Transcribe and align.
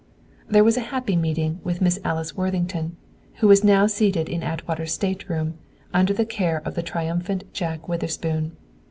There 0.49 0.63
was 0.63 0.77
a 0.77 0.89
happy 0.89 1.15
meeting 1.15 1.59
with 1.63 1.79
Miss 1.79 1.99
Alice 2.03 2.35
Worthington, 2.35 2.97
who 3.35 3.47
was 3.47 3.63
now 3.63 3.85
seated 3.85 4.29
in 4.29 4.41
Atwater's 4.41 4.93
stateroom, 4.95 5.59
under 5.93 6.11
the 6.11 6.25
care 6.25 6.63
of 6.65 6.73
the 6.73 6.81
triumphant 6.81 7.43
Jack 7.53 7.87
Witherspoon. 7.87 8.57